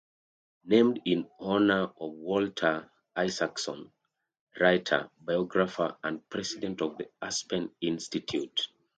[0.63, 3.91] Named in honor of Walter Isaacson,
[4.59, 8.69] writer, biographer and president of the Aspen Institute.